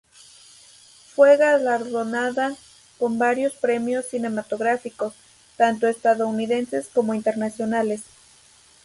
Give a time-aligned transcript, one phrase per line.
[1.13, 2.55] Fue galardonada
[2.97, 5.13] con varios premios cinematográficos,
[5.57, 8.01] tanto estadounidenses como internacionales.